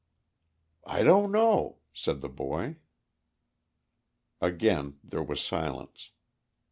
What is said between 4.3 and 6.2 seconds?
Again there was silence.